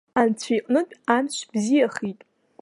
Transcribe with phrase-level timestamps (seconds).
[0.19, 2.19] Анцәа иҟнытә, амш бзиахеит.